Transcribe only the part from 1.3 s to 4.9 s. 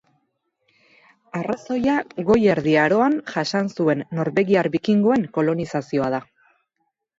Arrazoia Goi Erdi Aroan jasan zuen norvegiar